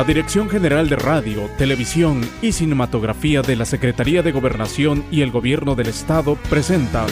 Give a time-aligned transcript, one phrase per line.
[0.00, 5.30] La Dirección General de Radio, Televisión y Cinematografía de la Secretaría de Gobernación y el
[5.30, 7.04] Gobierno del Estado presentan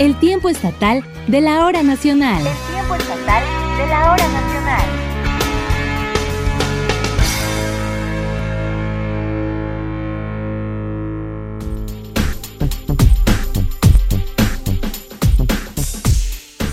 [0.00, 2.44] El tiempo estatal de la hora nacional.
[2.44, 3.44] El tiempo estatal
[3.78, 4.84] de la hora nacional.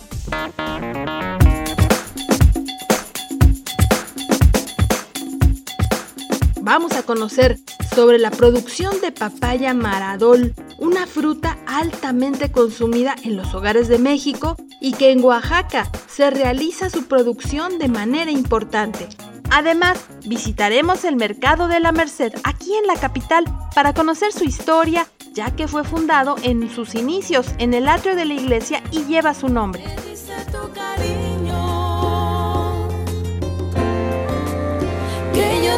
[6.68, 7.58] Vamos a conocer
[7.94, 14.54] sobre la producción de papaya maradol, una fruta altamente consumida en los hogares de México
[14.78, 19.08] y que en Oaxaca se realiza su producción de manera importante.
[19.50, 25.08] Además, visitaremos el mercado de la Merced aquí en la capital para conocer su historia,
[25.32, 29.32] ya que fue fundado en sus inicios en el atrio de la iglesia y lleva
[29.32, 29.82] su nombre.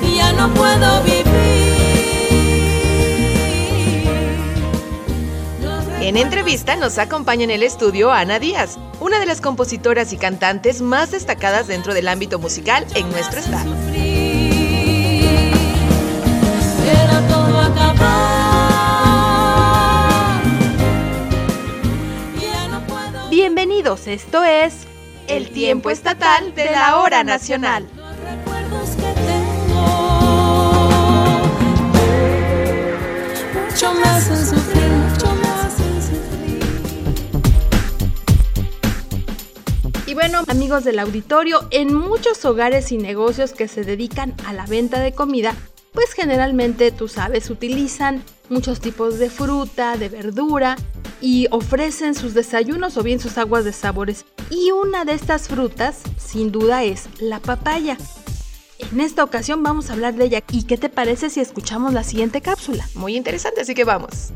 [0.03, 1.22] Y ya no puedo vivir.
[6.00, 10.82] En entrevista nos acompaña en el estudio Ana Díaz, una de las compositoras y cantantes
[10.82, 13.71] más destacadas dentro del ámbito musical en nuestro estado.
[16.84, 17.41] Pero todo
[23.65, 24.75] Bienvenidos, esto es
[25.28, 27.87] El tiempo estatal de la hora nacional.
[27.95, 29.83] Los que tengo.
[33.55, 34.83] Mucho hacen sufrir.
[40.06, 44.67] Y bueno, amigos del auditorio, en muchos hogares y negocios que se dedican a la
[44.67, 45.55] venta de comida,
[45.93, 50.77] pues generalmente, tú sabes, utilizan muchos tipos de fruta, de verdura
[51.22, 54.27] y ofrecen sus desayunos o bien sus aguas de sabores.
[54.50, 57.97] Y una de estas frutas, sin duda, es la papaya.
[58.78, 60.43] En esta ocasión vamos a hablar de ella.
[60.50, 62.87] ¿Y qué te parece si escuchamos la siguiente cápsula?
[62.94, 64.33] Muy interesante, así que vamos.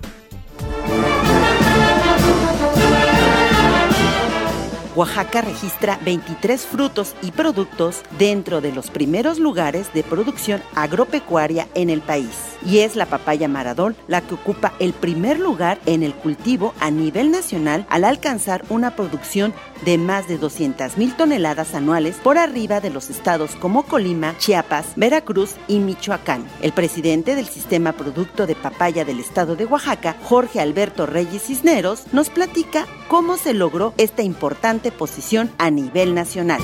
[4.96, 11.90] Oaxaca registra 23 frutos y productos dentro de los primeros lugares de producción agropecuaria en
[11.90, 12.30] el país.
[12.64, 16.90] Y es la papaya maradol la que ocupa el primer lugar en el cultivo a
[16.90, 19.52] nivel nacional al alcanzar una producción
[19.84, 24.94] de más de 200 mil toneladas anuales por arriba de los estados como Colima, Chiapas,
[24.96, 26.46] Veracruz y Michoacán.
[26.62, 32.04] El presidente del Sistema Producto de Papaya del estado de Oaxaca, Jorge Alberto Reyes Cisneros,
[32.12, 36.60] nos platica cómo se logró esta importante posición a nivel nacional.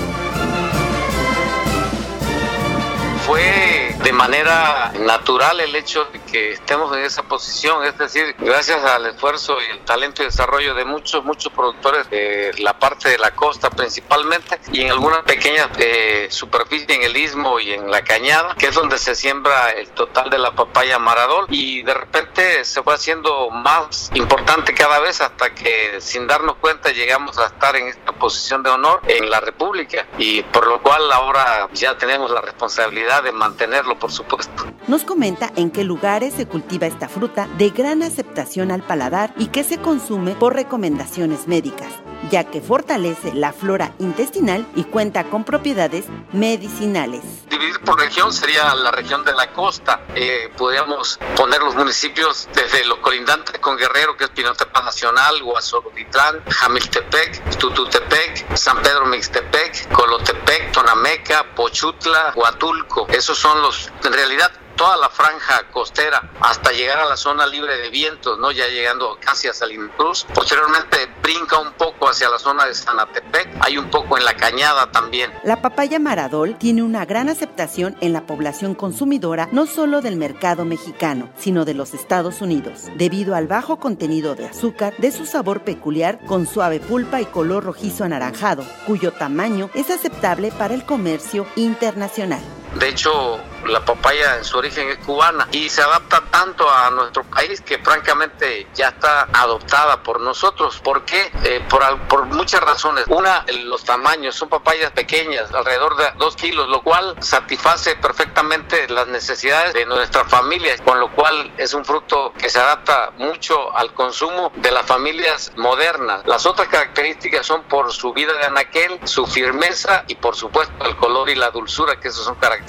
[3.27, 3.72] Fue
[4.03, 9.07] de manera natural el hecho de que estemos en esa posición, es decir, gracias al
[9.07, 13.33] esfuerzo y el talento y desarrollo de muchos, muchos productores de la parte de la
[13.33, 18.55] costa principalmente y en alguna pequeña eh, superficie en el istmo y en la cañada,
[18.57, 22.83] que es donde se siembra el total de la papaya maradol y de repente se
[22.83, 27.89] fue haciendo más importante cada vez hasta que sin darnos cuenta llegamos a estar en
[27.89, 32.41] esta posición de honor en la República y por lo cual ahora ya tenemos la
[32.41, 34.65] responsabilidad de mantenerlo, por supuesto.
[34.89, 39.47] Nos comenta en qué lugares se cultiva esta fruta de gran aceptación al paladar y
[39.47, 41.93] que se consume por recomendaciones médicas,
[42.33, 47.21] ya que fortalece la flora intestinal y cuenta con propiedades medicinales.
[47.51, 50.01] Dividir por región sería la región de la costa.
[50.15, 56.43] Eh, podríamos poner los municipios desde los colindantes con Guerrero, que es Pinotepa Nacional, Guasolotitlán,
[56.49, 63.09] Jamiltepec, Tututepec, San Pedro Mixtepec, Colotepec, Tonameca, Pochutla, Huatulco.
[63.11, 64.51] Esos son los, en realidad,
[64.83, 68.51] toda la franja costera hasta llegar a la zona libre de vientos, ¿no?
[68.51, 70.27] Ya llegando casi a Salina Cruz.
[70.35, 74.91] Posteriormente brinca un poco hacia la zona de Sanatepec, hay un poco en la cañada
[74.91, 75.33] también.
[75.45, 80.65] La papaya maradol tiene una gran aceptación en la población consumidora, no solo del mercado
[80.65, 85.63] mexicano, sino de los Estados Unidos, debido al bajo contenido de azúcar, de su sabor
[85.63, 91.47] peculiar con suave pulpa y color rojizo anaranjado, cuyo tamaño es aceptable para el comercio
[91.55, 92.43] internacional.
[92.75, 97.23] De hecho, la papaya en su origen es cubana y se adapta tanto a nuestro
[97.25, 100.81] país que francamente ya está adoptada por nosotros.
[100.81, 101.31] ¿Por qué?
[101.45, 103.05] Eh, por, muchas razones.
[103.09, 109.07] Una, los tamaños, son papayas pequeñas, alrededor de 2 kilos, lo cual satisface perfectamente las
[109.09, 113.93] necesidades de nuestra familia, con lo cual es un fruto que se adapta mucho al
[113.93, 116.23] consumo de las familias modernas.
[116.27, 120.97] Las otras características son por su vida de anaquel, su firmeza y por supuesto el
[120.97, 122.62] color y la dulzura, que esas son características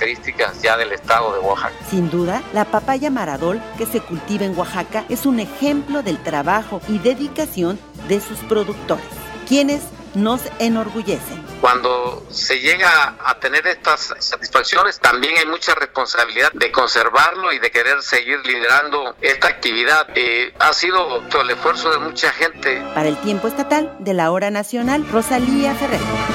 [0.61, 1.73] ya del estado de Oaxaca.
[1.89, 6.81] Sin duda, la papaya maradol que se cultiva en Oaxaca es un ejemplo del trabajo
[6.87, 9.05] y dedicación de sus productores,
[9.47, 9.81] quienes
[10.15, 11.43] nos enorgullecen.
[11.61, 17.71] Cuando se llega a tener estas satisfacciones, también hay mucha responsabilidad de conservarlo y de
[17.71, 20.07] querer seguir liderando esta actividad.
[20.15, 22.81] Eh, ha sido todo el esfuerzo de mucha gente.
[22.93, 26.32] Para el tiempo estatal de la hora nacional, Rosalía Ferrer.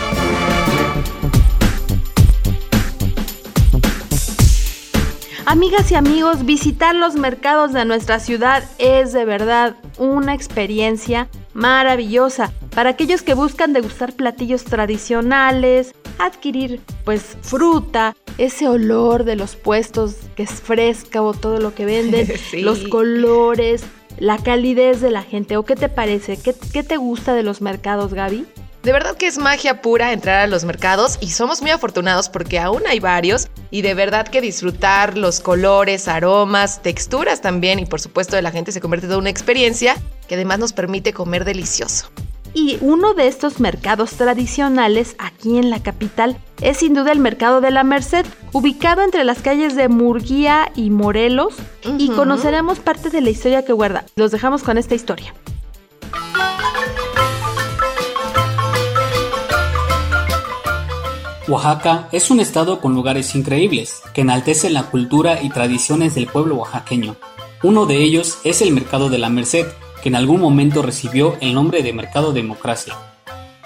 [5.58, 12.52] Amigas y amigos, visitar los mercados de nuestra ciudad es de verdad una experiencia maravillosa
[12.76, 20.14] para aquellos que buscan degustar platillos tradicionales, adquirir pues fruta, ese olor de los puestos
[20.36, 22.28] que es fresca o todo lo que venden,
[22.62, 23.82] los colores,
[24.16, 25.56] la calidez de la gente.
[25.56, 26.36] ¿O qué te parece?
[26.36, 28.46] ¿Qué, ¿Qué te gusta de los mercados, Gaby?
[28.82, 32.60] De verdad que es magia pura entrar a los mercados y somos muy afortunados porque
[32.60, 38.00] aún hay varios y de verdad que disfrutar los colores, aromas, texturas también y por
[38.00, 39.96] supuesto de la gente se convierte en una experiencia
[40.28, 42.08] que además nos permite comer delicioso.
[42.54, 47.60] Y uno de estos mercados tradicionales aquí en la capital es sin duda el Mercado
[47.60, 51.54] de la Merced, ubicado entre las calles de Murguía y Morelos,
[51.98, 54.04] y conoceremos parte de la historia que guarda.
[54.16, 55.34] Los dejamos con esta historia.
[61.48, 66.56] Oaxaca es un estado con lugares increíbles que enaltecen la cultura y tradiciones del pueblo
[66.56, 67.16] oaxaqueño.
[67.62, 69.66] Uno de ellos es el Mercado de la Merced,
[70.02, 72.98] que en algún momento recibió el nombre de Mercado Democracia.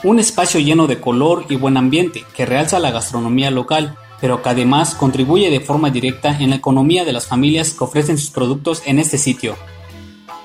[0.05, 4.51] Un espacio lleno de color y buen ambiente que realza la gastronomía local, pero que
[4.51, 8.85] además contribuye de forma directa en la economía de las familias que ofrecen sus productos
[8.87, 9.57] en este sitio.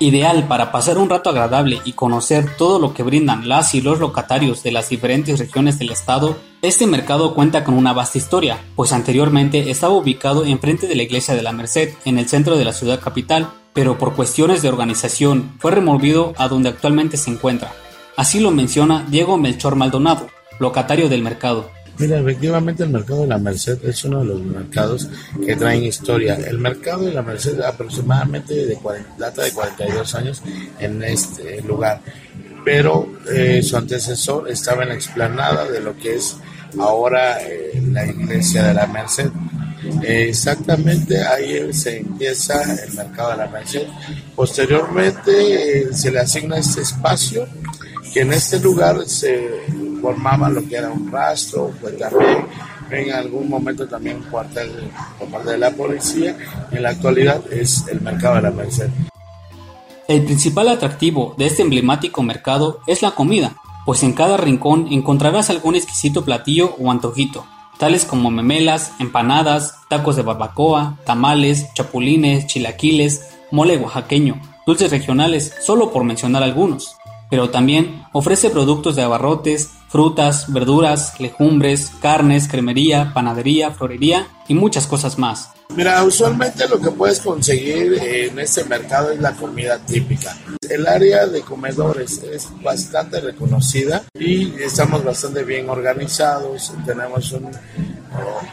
[0.00, 4.00] Ideal para pasar un rato agradable y conocer todo lo que brindan las y los
[4.00, 8.92] locatarios de las diferentes regiones del estado, este mercado cuenta con una vasta historia, pues
[8.92, 12.72] anteriormente estaba ubicado enfrente de la iglesia de la Merced, en el centro de la
[12.72, 17.72] ciudad capital, pero por cuestiones de organización fue removido a donde actualmente se encuentra.
[18.16, 20.26] Así lo menciona Diego Melchor Maldonado,
[20.58, 21.70] locatario del mercado.
[21.98, 25.08] Mira, efectivamente el mercado de la Merced es uno de los mercados
[25.44, 26.36] que traen historia.
[26.36, 30.42] El mercado de la Merced aproximadamente de 40, data de 42 años
[30.78, 32.00] en este lugar,
[32.64, 36.36] pero eh, su antecesor estaba en la explanada de lo que es
[36.78, 39.30] ahora eh, la iglesia de la Merced.
[40.02, 43.86] exactamente ahí se empieza el mercado de la Merced.
[44.34, 47.46] Posteriormente eh, se le asigna este espacio
[48.12, 49.48] que en este lugar se
[50.00, 52.46] formaba lo que era un rastro, pues también
[52.90, 54.70] en algún momento también un cuartel
[55.18, 56.36] por parte de la policía.
[56.70, 58.88] En la actualidad es el mercado de la Merced.
[60.08, 65.50] El principal atractivo de este emblemático mercado es la comida, pues en cada rincón encontrarás
[65.50, 67.44] algún exquisito platillo o antojito,
[67.78, 75.92] tales como memelas, empanadas, tacos de barbacoa, tamales, chapulines, chilaquiles, mole oaxaqueño, dulces regionales, solo
[75.92, 76.98] por mencionar algunos
[77.30, 84.86] pero también ofrece productos de abarrotes, frutas, verduras, legumbres, carnes, cremería, panadería, florería y muchas
[84.86, 85.52] cosas más.
[85.76, 90.36] Mira, usualmente lo que puedes conseguir en este mercado es la comida típica.
[90.68, 96.72] El área de comedores es bastante reconocida y estamos bastante bien organizados.
[96.84, 97.50] Tenemos un,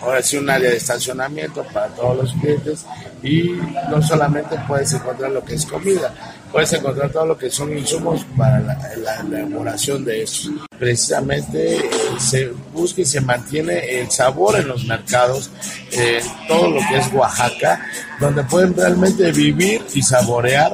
[0.02, 2.86] ahora sí un área de estacionamiento para todos los clientes
[3.26, 6.14] y no solamente puedes encontrar lo que es comida,
[6.52, 10.52] puedes encontrar todo lo que son insumos para la, elaboración de eso.
[10.78, 11.90] Precisamente eh,
[12.20, 15.50] se busca y se mantiene el sabor en los mercados,
[15.92, 17.86] eh, todo lo que es Oaxaca,
[18.20, 20.74] donde pueden realmente vivir y saborear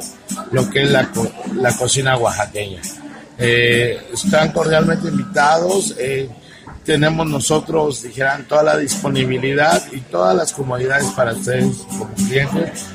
[0.51, 1.10] lo que es la,
[1.55, 2.81] la cocina oaxaqueña.
[3.43, 5.96] Eh, están cordialmente invitados.
[5.98, 6.29] Eh,
[6.83, 12.88] tenemos nosotros, dijeran, toda la disponibilidad y todas las comodidades para ustedes como clientes.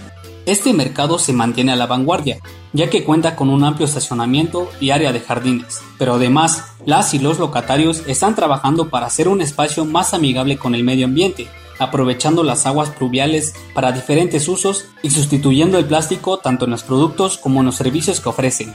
[0.47, 2.39] Este mercado se mantiene a la vanguardia,
[2.73, 7.19] ya que cuenta con un amplio estacionamiento y área de jardines, pero además las y
[7.19, 11.49] los locatarios están trabajando para hacer un espacio más amigable con el medio ambiente,
[11.81, 17.39] aprovechando las aguas pluviales para diferentes usos y sustituyendo el plástico tanto en los productos
[17.39, 18.73] como en los servicios que ofrecen.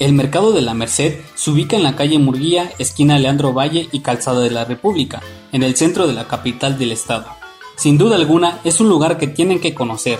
[0.00, 4.00] El Mercado de la Merced se ubica en la calle Murguía, esquina Leandro Valle y
[4.00, 5.20] Calzada de la República,
[5.52, 7.26] en el centro de la capital del estado.
[7.76, 10.18] Sin duda alguna es un lugar que tienen que conocer.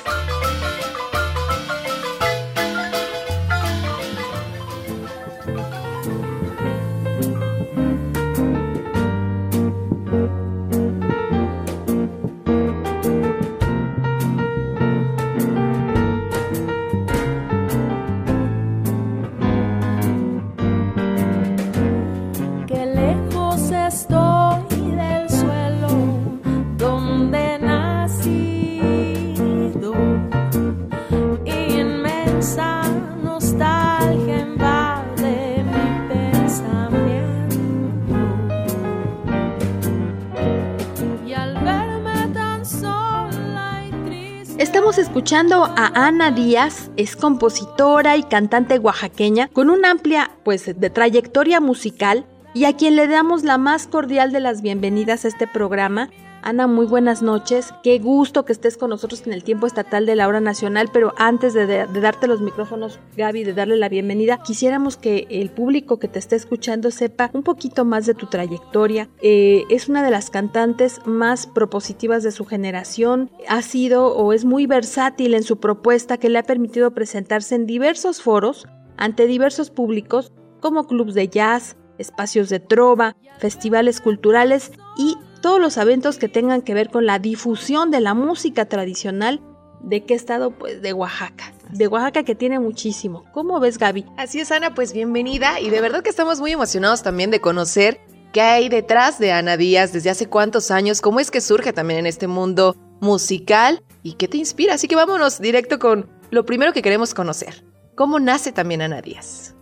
[45.30, 51.60] Escuchando a Ana Díaz, es compositora y cantante oaxaqueña con una amplia pues de trayectoria
[51.60, 56.10] musical y a quien le damos la más cordial de las bienvenidas a este programa
[56.42, 57.74] Ana, muy buenas noches.
[57.82, 61.12] Qué gusto que estés con nosotros en el tiempo estatal de la hora nacional, pero
[61.18, 66.08] antes de, darte los micrófonos, Gaby, de darle la bienvenida, quisiéramos que el público que
[66.08, 69.08] te esté escuchando sepa un poquito más de tu trayectoria.
[69.20, 73.30] Eh, es una de las cantantes más propositivas de su generación.
[73.46, 77.66] Ha sido o es muy versátil en su propuesta que le ha permitido presentarse en
[77.66, 78.66] diversos foros
[78.96, 85.76] ante diversos públicos como clubs de jazz, espacios de trova, festivales culturales y todos los
[85.76, 89.40] eventos que tengan que ver con la difusión de la música tradicional
[89.82, 90.50] ¿De qué estado?
[90.50, 91.52] Pues de Oaxaca.
[91.70, 93.24] De Oaxaca que tiene muchísimo.
[93.32, 94.06] ¿Cómo ves, Gaby?
[94.16, 98.00] Así es, Ana, pues bienvenida y de verdad que estamos muy emocionados también de conocer
[98.32, 102.00] qué hay detrás de Ana Díaz, desde hace cuántos años, cómo es que surge también
[102.00, 104.74] en este mundo musical y qué te inspira.
[104.74, 107.64] Así que vámonos directo con lo primero que queremos conocer.
[107.94, 109.54] ¿Cómo nace también Ana Díaz?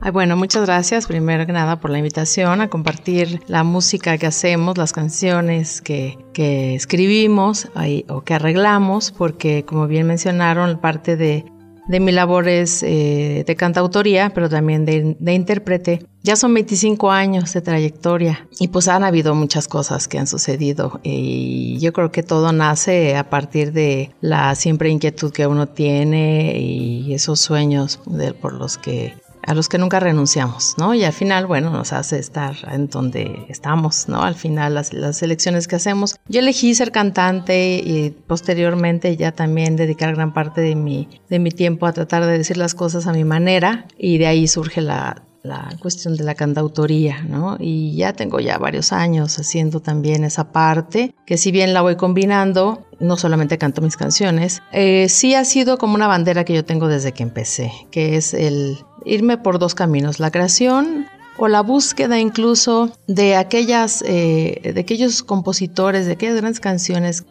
[0.00, 4.26] Ay, bueno, muchas gracias primero que nada por la invitación a compartir la música que
[4.26, 7.68] hacemos, las canciones que, que escribimos
[8.08, 11.44] o que arreglamos, porque como bien mencionaron, parte de,
[11.88, 16.06] de mi labor es eh, de cantautoría, pero también de, de, intérprete.
[16.22, 21.00] Ya son 25 años de trayectoria y pues han habido muchas cosas que han sucedido
[21.02, 26.56] y yo creo que todo nace a partir de la siempre inquietud que uno tiene
[26.56, 28.00] y esos sueños
[28.40, 29.14] por los que
[29.48, 30.92] a los que nunca renunciamos, ¿no?
[30.92, 34.22] Y al final, bueno, nos hace estar en donde estamos, ¿no?
[34.22, 36.16] Al final, las, las elecciones que hacemos.
[36.28, 41.50] Yo elegí ser cantante y posteriormente ya también dedicar gran parte de mi, de mi
[41.50, 45.22] tiempo a tratar de decir las cosas a mi manera y de ahí surge la,
[45.48, 47.56] la cuestión de la cantautoría, ¿no?
[47.58, 51.96] Y ya tengo ya varios años haciendo también esa parte, que si bien la voy
[51.96, 56.64] combinando, no solamente canto mis canciones, eh, sí ha sido como una bandera que yo
[56.64, 61.06] tengo desde que empecé, que es el irme por dos caminos, la creación
[61.38, 67.24] o la búsqueda incluso de aquellas, eh, de aquellos compositores, de aquellas grandes canciones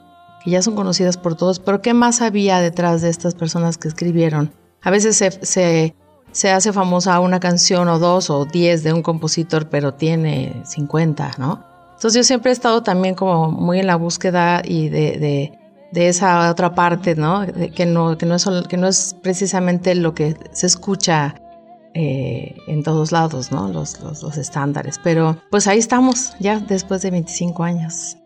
[0.44, 3.88] que ya son conocidas por todos, pero qué más había detrás de estas personas que
[3.88, 4.54] escribieron.
[4.82, 5.96] A veces se, se,
[6.46, 11.64] hace famosa una canción o dos o diez de un compositor, pero tiene 50, ¿no?
[11.96, 15.52] Entonces yo siempre he estado también como muy en la búsqueda y de,
[15.92, 17.44] de, esa otra parte, ¿no?
[17.74, 21.34] que, no, que, no es, que no es precisamente lo que se escucha
[21.96, 23.68] eh, en todos lados, ¿no?
[23.70, 25.00] Los, los, estándares.
[25.04, 28.18] Pero pues ahí estamos, ya después de 25 años.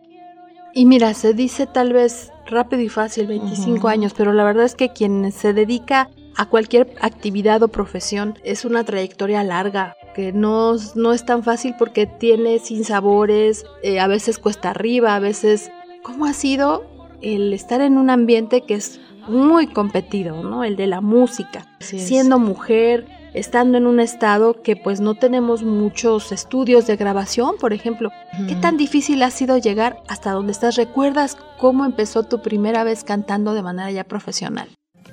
[0.74, 4.74] Y mira, se dice tal vez rápido y fácil 25 años, pero la verdad es
[4.74, 10.76] que quien se dedica a cualquier actividad o profesión es una trayectoria larga, que no,
[10.94, 15.70] no es tan fácil porque tiene sinsabores, eh, a veces cuesta arriba, a veces...
[16.02, 16.84] ¿Cómo ha sido
[17.20, 20.64] el estar en un ambiente que es muy competido, ¿no?
[20.64, 26.32] El de la música, siendo mujer, estando en un estado que pues no tenemos muchos
[26.32, 28.10] estudios de grabación, por ejemplo.
[28.48, 30.76] ¿Qué tan difícil ha sido llegar hasta donde estás?
[30.76, 34.68] ¿Recuerdas cómo empezó tu primera vez cantando de manera ya profesional?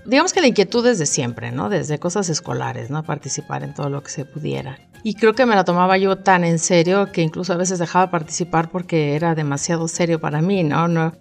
[0.06, 1.70] digamos que la inquietud desde siempre, ¿no?
[1.70, 3.04] Desde cosas escolares, ¿no?
[3.04, 4.80] Participar en todo lo que se pudiera.
[5.04, 8.10] Y creo que me la tomaba yo tan en serio que incluso a veces dejaba
[8.10, 10.88] participar porque era demasiado serio para mí, ¿no?
[10.88, 11.14] no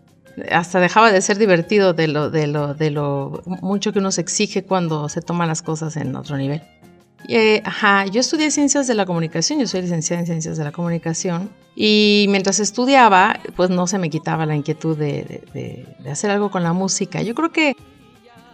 [0.50, 4.20] hasta dejaba de ser divertido de lo, de lo, de lo mucho que uno se
[4.20, 6.62] exige cuando se toman las cosas en otro nivel.
[7.28, 10.72] Eh, ajá, yo estudié ciencias de la comunicación, yo soy licenciada en ciencias de la
[10.72, 16.50] comunicación y mientras estudiaba, pues no se me quitaba la inquietud de, de hacer algo
[16.50, 17.20] con la música.
[17.22, 17.76] Yo creo que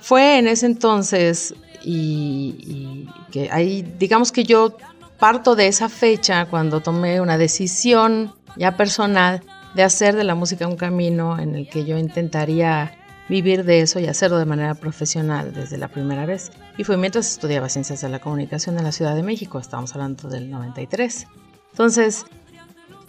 [0.01, 1.55] fue en ese entonces
[1.85, 4.77] y, que ahí, digamos que yo
[5.19, 9.43] parto de esa fecha cuando tomé una decisión ya personal
[9.75, 12.93] de hacer de la música un camino en el que yo intentaría
[13.29, 16.51] vivir de eso y hacerlo de manera profesional desde la primera vez.
[16.77, 20.29] Y fue mientras estudiaba Ciencias de la Comunicación en la Ciudad de México, estamos hablando
[20.29, 21.27] del 93.
[21.71, 22.27] Entonces,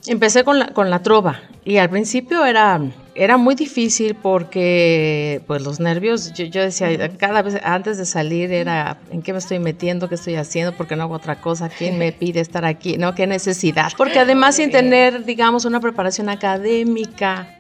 [0.07, 2.79] Empecé con la, con la trova y al principio era,
[3.15, 8.99] era muy difícil porque pues los nervios, yo, decía, cada vez antes de salir era,
[9.09, 10.07] ¿en qué me estoy metiendo?
[10.07, 10.73] ¿Qué estoy haciendo?
[10.77, 11.69] ¿Por qué no hago otra cosa?
[11.69, 12.97] ¿Quién me pide estar aquí?
[12.97, 13.15] ¿No?
[13.15, 13.93] ¿Qué necesidad?
[13.97, 17.54] Porque además sin tener, digamos, una preparación académica,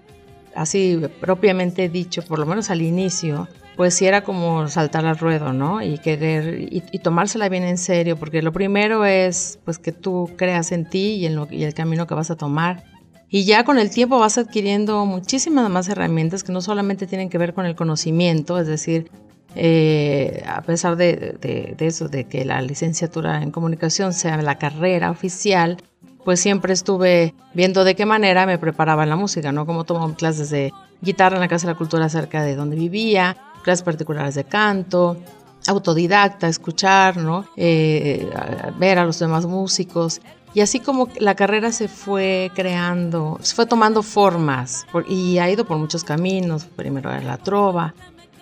[0.55, 5.53] así propiamente dicho, por lo menos al inicio, pues sí era como saltar al ruedo,
[5.53, 5.81] ¿no?
[5.81, 10.71] Y querer, y, tomársela bien en serio, porque lo primero es pues que tú creas
[10.71, 12.85] en ti y en lo, y el camino que vas a tomar.
[13.29, 17.37] Y ya con el tiempo vas adquiriendo muchísimas más herramientas que no solamente tienen que
[17.37, 19.11] ver con el conocimiento, es decir,
[19.55, 25.11] eh, a pesar de, de, eso, de que la licenciatura en comunicación sea la carrera
[25.11, 25.77] oficial,
[26.25, 29.65] pues siempre estuve viendo de qué manera me preparaba en la música, ¿no?
[29.65, 33.37] Como tomo clases de guitarra en la Casa de la Cultura cerca de donde vivía,
[33.63, 35.17] clases particulares de canto,
[35.67, 37.45] autodidacta, escuchar, ¿no?
[37.55, 38.27] Eh,
[38.77, 40.19] ver a los demás músicos.
[40.55, 45.65] Y así como la carrera se fue creando, se fue tomando formas y ha ido
[45.65, 46.65] por muchos caminos.
[46.65, 47.93] Primero era la trova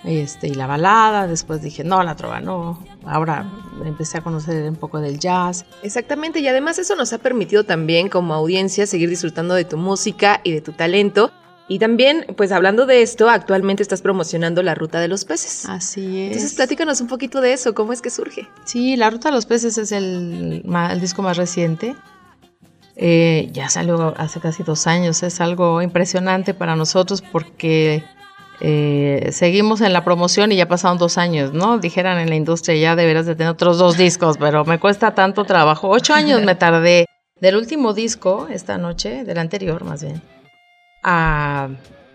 [0.03, 2.79] este, y la balada, después dije, no, la trova no.
[3.05, 3.51] Ahora
[3.83, 5.65] empecé a conocer un poco del jazz.
[5.81, 10.39] Exactamente, y además eso nos ha permitido también como audiencia seguir disfrutando de tu música
[10.43, 11.31] y de tu talento
[11.67, 15.65] y también, pues hablando de esto, actualmente estás promocionando la Ruta de los Peces.
[15.65, 16.27] Así es.
[16.27, 18.49] Entonces, platícanos un poquito de eso, ¿cómo es que surge?
[18.65, 20.63] Sí, la Ruta de los Peces es el,
[20.99, 21.95] disco más reciente.
[22.95, 28.03] Eh, ya salió hace casi dos años, es algo impresionante para nosotros porque
[28.63, 31.77] eh, seguimos en la promoción y ya pasaron dos años, ¿no?
[31.77, 35.43] Dijeran en la industria ya deberás de tener otros dos discos, pero me cuesta tanto
[35.43, 35.89] trabajo.
[35.89, 37.05] Ocho años me tardé
[37.39, 40.21] del último disco esta noche, del anterior más bien
[41.03, 41.69] a,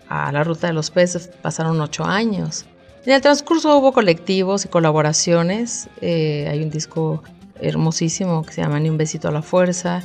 [0.09, 2.65] la Ruta de los Peces pasaron ocho años.
[3.05, 5.87] En el transcurso hubo colectivos y colaboraciones.
[6.01, 7.23] Eh, hay un disco
[7.61, 10.03] hermosísimo que se llama Ni un besito a la fuerza,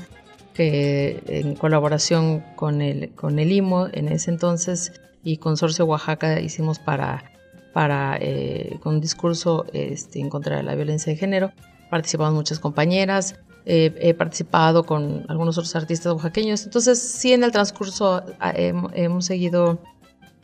[0.53, 4.93] que en colaboración con el, con el IMO en ese entonces
[5.25, 7.33] y Consorcio Oaxaca hicimos para,
[7.73, 11.51] para eh, con un discurso este, en contra de la violencia de género.
[11.91, 16.65] Participamos muchas compañeras, he participado con algunos otros artistas oaxaqueños.
[16.65, 19.79] Entonces, sí, en el transcurso ah, hemos seguido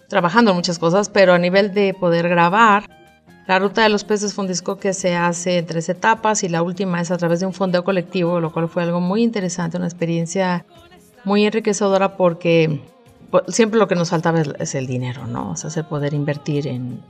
[0.09, 2.88] trabajando en muchas cosas, pero a nivel de poder grabar,
[3.47, 6.49] la Ruta de los Peces fue un disco que se hace en tres etapas y
[6.49, 9.77] la última es a través de un fondeo colectivo, lo cual fue algo muy interesante,
[9.77, 10.64] una experiencia
[11.25, 12.81] muy enriquecedora porque
[13.49, 15.51] siempre lo que nos faltaba es el dinero, ¿no?
[15.51, 17.01] O sea, el poder invertir en,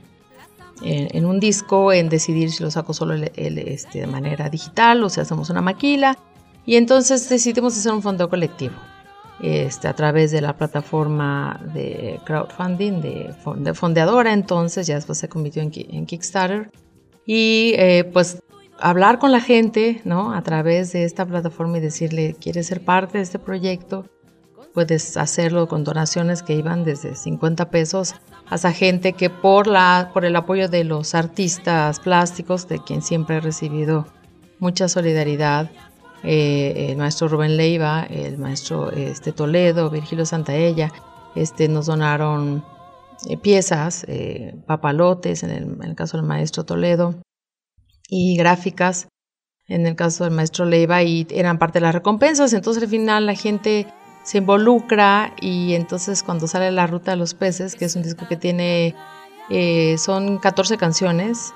[0.81, 5.19] en, un disco, en decidir si lo saco solo este, de manera digital o si
[5.19, 6.17] hacemos una maquila.
[6.65, 8.75] Y entonces decidimos hacer un fondo colectivo
[9.41, 15.63] este, a través de la plataforma de crowdfunding de, fondeadora, entonces ya después se convirtió
[15.63, 16.71] en, en Kickstarter.
[17.25, 18.41] Y eh, pues
[18.79, 20.33] hablar con la gente ¿no?
[20.33, 24.05] a través de esta plataforma y decirle, ¿quieres ser parte de este proyecto?
[24.73, 28.15] Puedes hacerlo con donaciones que iban desde 50 pesos
[28.49, 33.37] hasta gente que por, la, por el apoyo de los artistas plásticos, de quien siempre
[33.37, 34.07] he recibido
[34.59, 35.71] mucha solidaridad,
[36.23, 40.91] eh, el maestro Rubén Leiva, el maestro este, Toledo, Virgilio Santaella,
[41.35, 42.63] este, nos donaron
[43.27, 47.15] eh, piezas, eh, papalotes en el, en el, caso del maestro Toledo,
[48.07, 49.07] y gráficas
[49.67, 52.53] en el caso del maestro Leiva, y eran parte de las recompensas.
[52.53, 53.87] Entonces al final la gente
[54.23, 58.27] se involucra y entonces cuando sale La Ruta de los Peces, que es un disco
[58.27, 58.95] que tiene,
[59.49, 61.53] eh, son 14 canciones,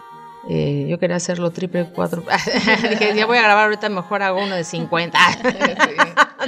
[0.48, 2.24] eh, yo quería hacerlo triple, cuatro,
[2.90, 5.18] dije, ya voy a grabar ahorita, mejor hago uno de 50,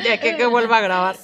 [0.03, 1.15] de que, que vuelva a grabar.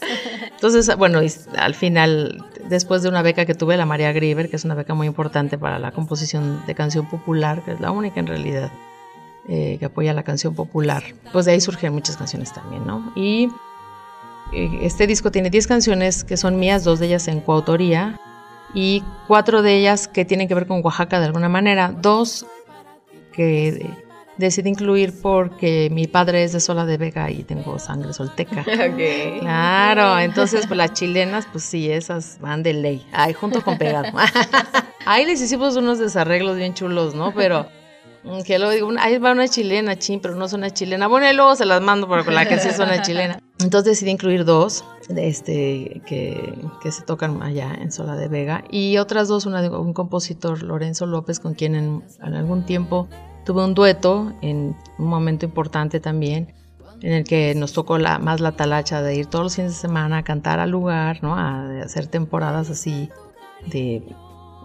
[0.52, 1.20] Entonces, bueno,
[1.58, 4.96] al final, después de una beca que tuve, la María Grieber, que es una beca
[4.96, 8.72] muy importante para la composición de canción popular, que es la única en realidad
[9.48, 13.12] eh, que apoya la canción popular, pues de ahí surgen muchas canciones también, ¿no?
[13.16, 13.50] Y
[14.82, 18.20] este disco tiene 10 canciones que son mías, dos de ellas en coautoría
[18.74, 21.94] y cuatro de ellas que tienen que ver con Oaxaca de alguna manera.
[22.02, 22.46] Dos
[23.32, 23.90] que
[24.38, 28.66] decidí incluir porque mi padre es de Sola de Vega y tengo sangre solteca.
[29.40, 33.06] Claro, entonces pues las chilenas, pues sí, esas van de ley.
[33.12, 34.10] Ahí junto con pegado.
[35.06, 37.34] Ahí les hicimos unos desarreglos bien chulos, ¿no?
[37.34, 37.68] Pero
[38.46, 41.08] que luego digo, ahí va una chilena, chin, pero no es una chilena.
[41.08, 43.40] Bueno, y luego se las mando por la que sí es una chilena.
[43.60, 48.98] Entonces decidí incluir dos este, que, que, se tocan allá en Sola de Vega y
[48.98, 53.08] otras dos, una de un compositor, Lorenzo López, con quien en, en algún tiempo
[53.46, 56.54] tuve un dueto en un momento importante también
[57.04, 59.78] en el que nos tocó la, más la talacha de ir todos los fines de
[59.78, 61.36] semana a cantar al lugar, ¿no?
[61.36, 63.10] A hacer temporadas así
[63.68, 64.04] de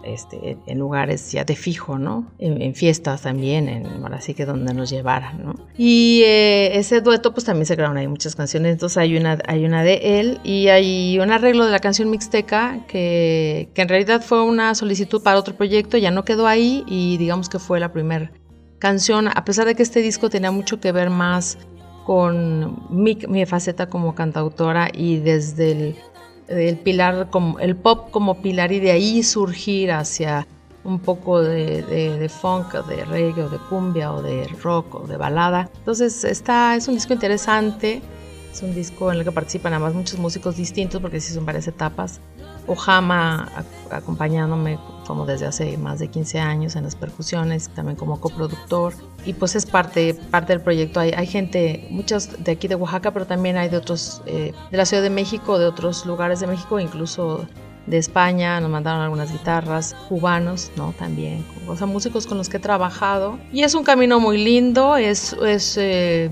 [0.03, 2.31] este, en lugares ya de fijo, ¿no?
[2.37, 5.55] En, fiestas también, en, ahora sí que donde nos llevaran, ¿no?
[5.77, 9.65] Y eh, ese dueto pues también se grabaron ahí muchas canciones, entonces hay una, hay
[9.65, 14.21] una de él y hay un arreglo de la canción Mixteca que, que en realidad
[14.21, 17.91] fue una solicitud para otro proyecto, ya no quedó ahí y digamos que fue la
[17.91, 18.31] primera
[18.79, 21.57] canción, a pesar de que este disco tenía mucho que ver más
[22.09, 25.95] con mi, faceta como cantautora y desde el,
[26.83, 30.47] pilar, como, el pop como pilar y de ahí surgir hacia
[30.83, 35.17] un poco de, de, funk, de reggae o de cumbia o de rock o de
[35.17, 35.69] balada.
[35.77, 38.01] Entonces está, es un disco interesante,
[38.51, 41.67] es un disco en el que participan además muchos músicos distintos porque sí son varias
[41.67, 42.21] etapas.
[42.69, 43.49] Ojama
[43.91, 48.93] acompañándome como desde hace más de 15 años en las percusiones, también como coproductor.
[49.25, 50.99] Y pues es parte, parte del proyecto.
[50.99, 54.77] Hay, hay gente, muchos de aquí de Oaxaca, pero también hay de otros, eh, de
[54.77, 57.47] la Ciudad de México, de otros lugares de México, incluso
[57.87, 60.93] de España, nos mandaron algunas guitarras, cubanos, ¿no?
[60.93, 63.39] También, o sea, músicos con los que he trabajado.
[63.51, 66.29] Y es un camino muy lindo, es, es eh,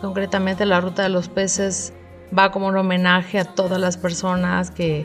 [0.00, 1.92] concretamente la Ruta de los Peces
[2.36, 5.04] va como un homenaje a todas las personas que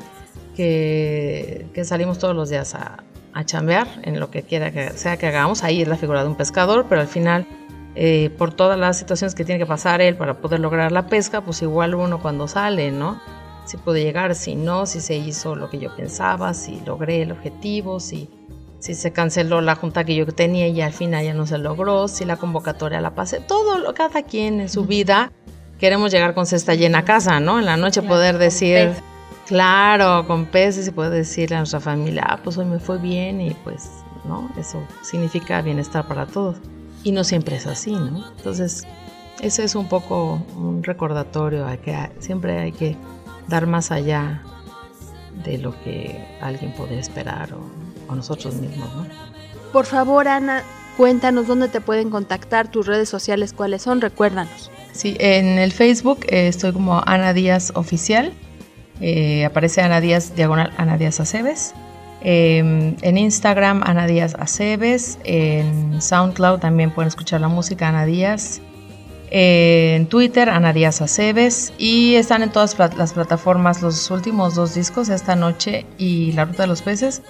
[0.60, 5.28] que, salimos todos los días a, a, chambear en lo que quiera que sea que
[5.28, 5.64] hagamos.
[5.64, 7.48] Ahí es la figura de un pescador, pero al final,
[7.96, 11.40] eh, por todas las situaciones que tiene que pasar él para poder lograr la pesca,
[11.42, 13.22] pues igual uno cuando sale, ¿no?
[13.64, 17.32] Si puede llegar, si no, si se hizo lo que yo pensaba, si logré el
[17.32, 18.30] objetivo, si,
[18.80, 22.10] si se canceló la junta que yo tenía y al final ya no se logró,
[22.10, 25.32] si la convocatoria la pasé, todo, lo, cada quien en su vida
[25.80, 27.60] queremos llegar con cesta llena a casa, ¿no?
[27.60, 28.92] En la noche poder decir
[29.50, 33.42] Claro, con peces y puede decirle a nuestra familia, ah, pues hoy me fue bien
[33.42, 33.90] y pues,
[34.26, 34.48] ¿no?
[34.60, 36.58] Eso significa bienestar para todos.
[37.04, 38.30] Y no siempre es así, ¿no?
[38.38, 38.86] Entonces,
[39.42, 42.96] eso es un poco un recordatorio a que siempre hay que
[43.48, 44.44] dar más allá
[45.44, 49.08] de lo que alguien puede esperar o, nosotros mismos, ¿no?
[49.74, 50.62] Por favor, Ana,
[50.96, 54.70] cuéntanos dónde te pueden contactar, tus redes sociales, cuáles son, recuérdanos.
[54.92, 58.32] Sí, en el Facebook eh, estoy como Ana Díaz Oficial
[59.02, 61.74] eh, aparece Ana Díaz, diagonal Ana Díaz Aceves.
[62.22, 65.20] Em, en Instagram, Ana Díaz Aceves.
[65.24, 68.62] En SoundCloud también pueden escuchar la música Ana Díaz.
[69.32, 71.72] en Twitter, Ana Díaz Aceves.
[71.78, 76.64] Y están en todas las plataformas los últimos dos discos, Esta Noche y La Ruta
[76.64, 77.22] de los Peces.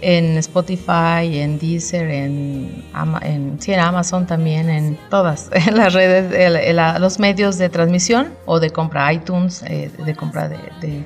[0.00, 2.84] En Spotify, en Deezer, en,
[3.22, 8.70] en, en Amazon también, en todas en las redes, los medios de transmisión o de
[8.70, 11.02] compra iTunes, eh, de compra de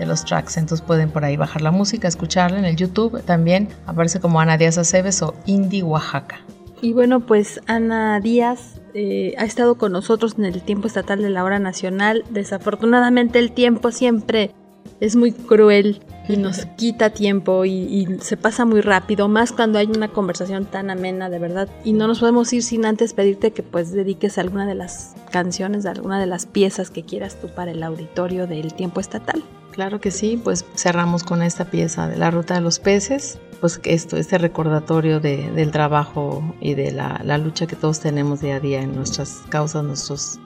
[0.00, 0.56] los tracks.
[0.56, 3.22] Entonces pueden por ahí bajar la música, escucharla en el YouTube.
[3.22, 6.40] También aparece como Ana Díaz Aceves o Indie Oaxaca.
[6.80, 11.30] Y bueno, pues Ana Díaz eh, ha estado con nosotros en el tiempo estatal de
[11.30, 12.24] la hora nacional.
[12.30, 14.52] Desafortunadamente el tiempo siempre
[15.00, 19.86] es muy cruel y nos quita tiempo y, se pasa muy rápido, más cuando hay
[19.86, 21.68] una conversación tan amena de verdad.
[21.84, 25.86] Y no nos podemos ir sin antes pedirte que pues dediques alguna de las canciones,
[25.86, 29.42] alguna de las piezas que quieras tú para el auditorio del tiempo estatal.
[29.72, 33.80] Claro que sí, pues cerramos con esta pieza de la ruta de los peces, pues
[33.84, 38.82] esto, este recordatorio del trabajo y de la, lucha que todos tenemos día a día
[38.82, 40.38] en nuestras causas, nuestros,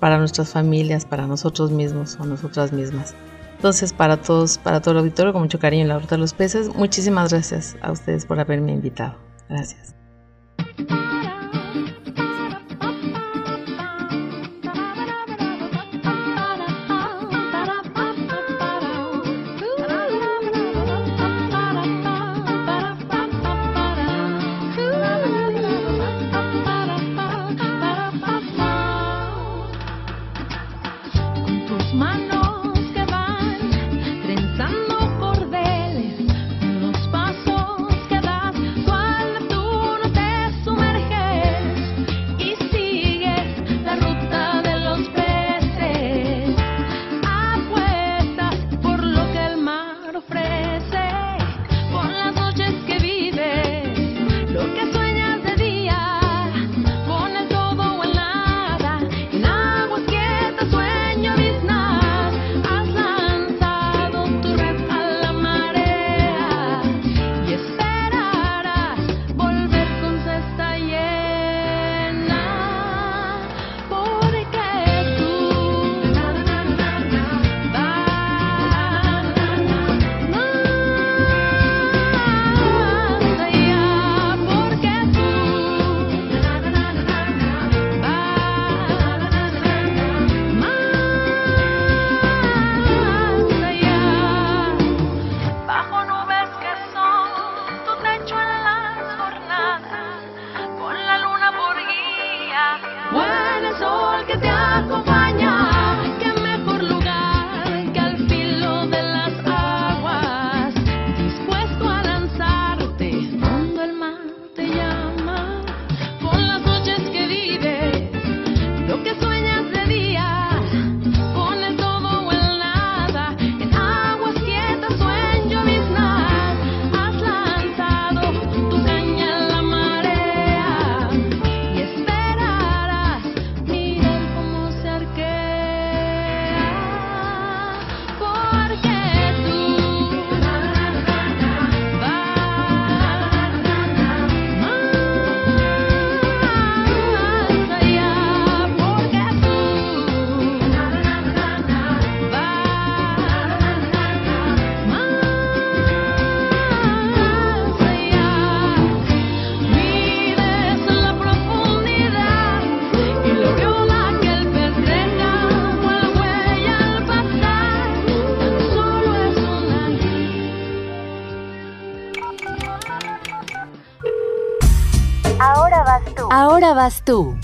[0.00, 3.14] para nuestras familias, para nosotros mismos o nosotras mismas.
[3.56, 6.74] Entonces, para todos, para todo el auditorio, con mucho cariño la ruta de los peces,
[6.74, 9.16] muchísimas gracias a ustedes por haberme invitado.
[9.48, 9.94] Gracias.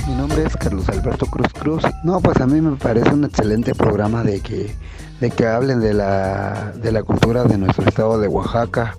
[0.06, 1.82] Mi nombre es Carlos Alberto Cruz Cruz.
[2.04, 4.76] No, pues a mí me parece un excelente programa de que,
[5.18, 8.94] de que hablen de la, de la cultura de nuestro estado de Oaxaca,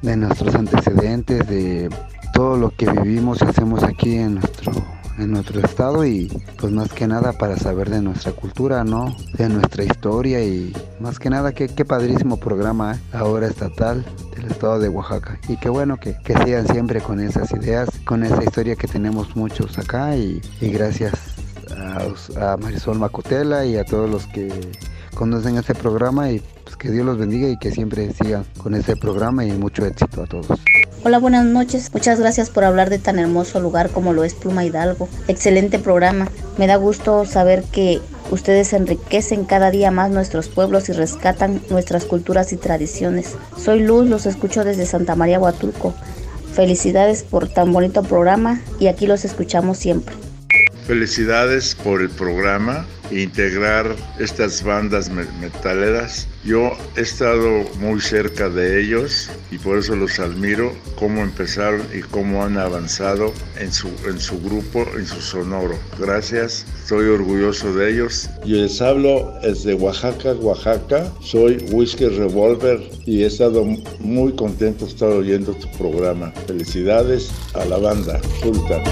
[0.00, 1.90] de nuestros antecedentes, de
[2.32, 4.72] todo lo que vivimos y hacemos aquí en nuestro
[5.18, 9.16] en nuestro estado y pues más que nada para saber de nuestra cultura, ¿no?
[9.36, 12.98] De nuestra historia y más que nada qué, qué padrísimo programa ¿eh?
[13.12, 17.50] ahora estatal del estado de Oaxaca y qué bueno que, que, sigan siempre con esas
[17.52, 21.12] ideas, con esa historia que tenemos muchos acá y, y gracias
[21.76, 24.48] a, a, Marisol Macotela y a todos los que
[25.14, 28.96] conocen este programa y pues que Dios los bendiga y que siempre sigan con este
[28.96, 30.60] programa y mucho éxito a todos.
[31.08, 31.92] Hola, buenas noches.
[31.94, 35.08] Muchas gracias por hablar de tan hermoso lugar como lo es Pluma Hidalgo.
[35.28, 36.26] Excelente programa.
[36.58, 38.00] Me da gusto saber que
[38.32, 43.36] ustedes enriquecen cada día más nuestros pueblos y rescatan nuestras culturas y tradiciones.
[43.56, 45.94] Soy Luz, los escucho desde Santa María Huatulco.
[46.52, 50.25] Felicidades por tan bonito programa y aquí los escuchamos siempre.
[50.86, 56.28] Felicidades por el programa integrar estas bandas metaleras.
[56.44, 62.02] Yo he estado muy cerca de ellos y por eso los admiro, cómo empezaron y
[62.02, 65.76] cómo han avanzado en su, en su grupo, en su sonoro.
[65.98, 68.28] Gracias, estoy orgulloso de ellos.
[68.44, 71.12] Yo les hablo desde Oaxaca, Oaxaca.
[71.20, 73.64] Soy Whiskey Revolver y he estado
[73.98, 76.32] muy contento de estar oyendo tu programa.
[76.46, 78.82] Felicidades a la banda Sultan.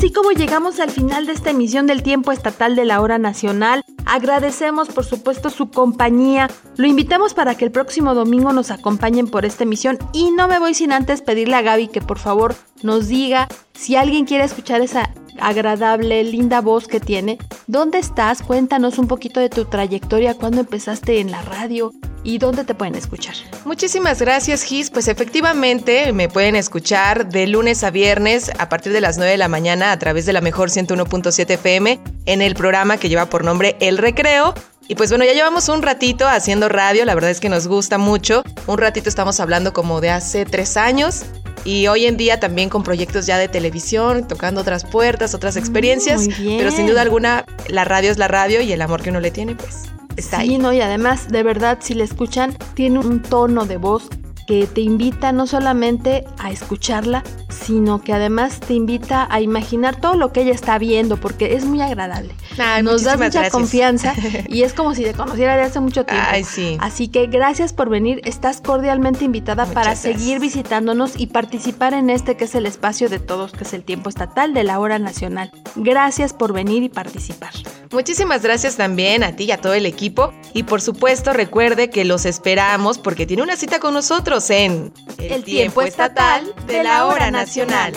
[0.00, 3.84] Así como llegamos al final de esta emisión del tiempo estatal de la hora nacional.
[4.06, 6.48] Agradecemos por supuesto su compañía.
[6.78, 10.58] Lo invitamos para que el próximo domingo nos acompañen por esta emisión y no me
[10.58, 14.80] voy sin antes pedirle a Gaby que por favor nos diga si alguien quiere escuchar
[14.80, 17.38] esa agradable, linda voz que tiene.
[17.66, 18.42] ¿Dónde estás?
[18.42, 22.94] Cuéntanos un poquito de tu trayectoria, cuándo empezaste en la radio y dónde te pueden
[22.94, 23.34] escuchar.
[23.64, 24.90] Muchísimas gracias, Gis.
[24.90, 29.38] Pues efectivamente me pueden escuchar de lunes a viernes a partir de las 9 de
[29.38, 33.44] la mañana a través de la mejor 101.7 FM en el programa que lleva por
[33.44, 34.54] nombre El Recreo.
[34.88, 37.96] Y pues bueno, ya llevamos un ratito haciendo radio, la verdad es que nos gusta
[37.96, 38.42] mucho.
[38.66, 41.24] Un ratito estamos hablando como de hace tres años
[41.64, 46.28] y hoy en día también con proyectos ya de televisión, tocando otras puertas, otras experiencias.
[46.38, 49.30] Pero sin duda alguna, la radio es la radio y el amor que uno le
[49.30, 50.58] tiene, pues está sí, ahí.
[50.58, 54.08] No, y además, de verdad, si le escuchan, tiene un tono de voz
[54.46, 60.14] que te invita no solamente a escucharla, sino que además te invita a imaginar todo
[60.14, 62.34] lo que ella está viendo, porque es muy agradable.
[62.58, 63.52] Ay, Nos da mucha gracias.
[63.52, 64.14] confianza
[64.48, 66.24] y es como si te conociera de hace mucho tiempo.
[66.28, 66.76] Ay, sí.
[66.80, 70.16] Así que gracias por venir, estás cordialmente invitada Muchas para gracias.
[70.18, 73.84] seguir visitándonos y participar en este que es el espacio de todos, que es el
[73.84, 75.50] tiempo estatal de la hora nacional.
[75.76, 77.50] Gracias por venir y participar.
[77.92, 80.32] Muchísimas gracias también a ti y a todo el equipo.
[80.52, 85.44] Y por supuesto, recuerde que los esperamos porque tiene una cita con nosotros en El
[85.44, 87.92] tiempo estatal de la hora nacional.